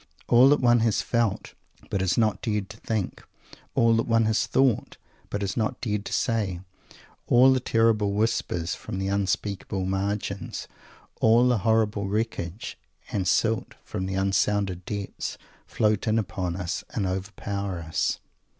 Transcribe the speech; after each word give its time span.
All 0.27 0.49
that 0.49 0.59
one 0.61 0.79
has 0.79 1.03
felt, 1.03 1.53
but 1.91 2.01
has 2.01 2.17
not 2.17 2.41
dared 2.41 2.71
to 2.71 2.77
think; 2.77 3.23
all 3.75 3.95
that 3.97 4.07
one 4.07 4.25
has 4.25 4.47
thought, 4.47 4.97
but 5.29 5.41
has 5.41 5.55
not 5.55 5.79
dared 5.79 6.05
to 6.05 6.11
say; 6.11 6.61
all 7.27 7.53
the 7.53 7.59
terrible 7.59 8.13
whispers 8.13 8.73
from 8.73 8.97
the 8.97 9.09
unspeakable 9.09 9.85
margins; 9.85 10.67
all 11.17 11.47
the 11.47 11.59
horrible 11.59 12.07
wreckage 12.07 12.79
and 13.11 13.27
silt 13.27 13.75
from 13.83 14.07
the 14.07 14.15
unsounded 14.15 14.85
depths, 14.85 15.37
float 15.67 16.07
in 16.07 16.17
upon 16.17 16.55
us 16.55 16.83
and 16.89 17.05
overpower 17.05 17.77
us. 17.81 18.17